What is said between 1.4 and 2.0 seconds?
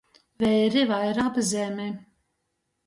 zemi.